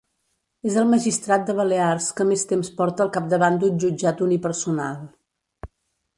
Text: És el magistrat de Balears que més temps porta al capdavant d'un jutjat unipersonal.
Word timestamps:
És 0.69 0.77
el 0.83 0.87
magistrat 0.93 1.43
de 1.49 1.55
Balears 1.59 2.07
que 2.21 2.27
més 2.31 2.47
temps 2.53 2.73
porta 2.81 3.07
al 3.07 3.13
capdavant 3.19 3.61
d'un 3.65 3.79
jutjat 3.85 4.27
unipersonal. 4.31 4.99